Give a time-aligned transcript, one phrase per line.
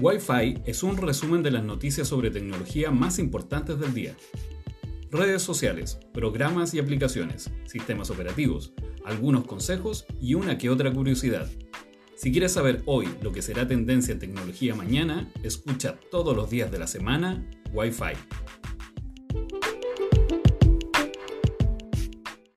[0.00, 4.16] Wi-Fi es un resumen de las noticias sobre tecnología más importantes del día.
[5.10, 8.72] Redes sociales, programas y aplicaciones, sistemas operativos,
[9.04, 11.48] algunos consejos y una que otra curiosidad.
[12.16, 16.70] Si quieres saber hoy lo que será tendencia en tecnología mañana, escucha todos los días
[16.70, 18.41] de la semana Wi-Fi.